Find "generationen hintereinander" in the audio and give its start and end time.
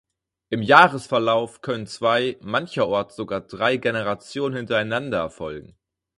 3.77-5.19